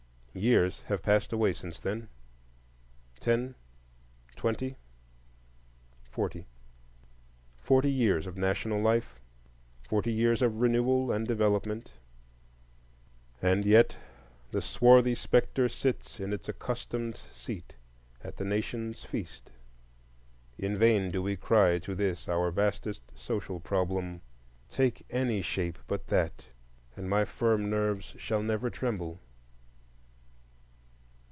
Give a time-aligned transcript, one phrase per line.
[0.33, 3.53] Years have passed away since then,—ten,
[4.37, 4.77] twenty,
[6.09, 6.47] forty;
[7.59, 9.19] forty years of national life,
[9.89, 11.91] forty years of renewal and development,
[13.41, 13.97] and yet
[14.51, 17.73] the swarthy spectre sits in its accustomed seat
[18.23, 19.51] at the Nation's feast.
[20.57, 24.21] In vain do we cry to this our vastest social problem:—
[24.69, 26.45] "Take any shape but that,
[26.95, 29.19] and my firm nerves Shall never tremble!"